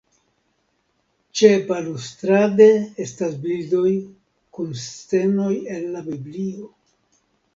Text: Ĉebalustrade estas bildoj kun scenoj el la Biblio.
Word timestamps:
Ĉebalustrade 1.39 2.67
estas 3.05 3.37
bildoj 3.45 3.91
kun 4.57 4.73
scenoj 4.85 5.53
el 5.75 5.85
la 5.97 6.03
Biblio. 6.09 6.67